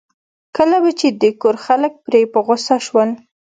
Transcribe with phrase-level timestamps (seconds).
[0.57, 3.09] کله به چې د کور خلک پرې په غوسه شول.